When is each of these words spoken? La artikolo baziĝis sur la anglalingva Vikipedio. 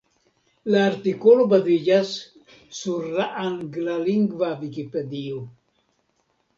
La 0.75 0.79
artikolo 0.91 1.45
baziĝis 1.51 2.15
sur 2.79 3.07
la 3.21 3.29
anglalingva 3.45 4.53
Vikipedio. 4.67 5.49